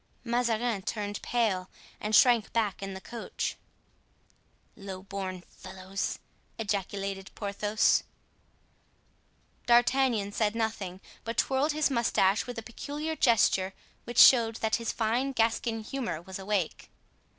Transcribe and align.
Mazarin 0.23 0.81
turned 0.81 1.21
pale 1.21 1.69
and 1.99 2.15
shrank 2.15 2.51
back 2.53 2.81
in 2.81 2.95
the 2.95 2.99
coach. 3.01 3.55
"Low 4.75 5.03
born 5.03 5.41
fellows!" 5.47 6.17
ejaculated 6.57 7.29
Porthos. 7.35 8.01
D'Artagnan 9.67 10.31
said 10.31 10.55
nothing, 10.55 11.01
but 11.23 11.37
twirled 11.37 11.73
his 11.73 11.91
mustache 11.91 12.47
with 12.47 12.57
a 12.57 12.63
peculiar 12.63 13.15
gesture 13.15 13.75
which 14.05 14.17
showed 14.17 14.55
that 14.55 14.77
his 14.77 14.91
fine 14.91 15.33
Gascon 15.33 15.83
humor 15.83 16.19
was 16.19 16.39
awake. 16.39 16.89